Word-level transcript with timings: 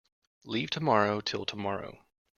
Leave 0.45 0.71
tomorrow 0.71 1.19
till 1.21 1.45
tomorrow. 1.45 2.03